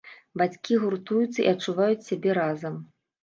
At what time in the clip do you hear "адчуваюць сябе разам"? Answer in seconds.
1.51-2.81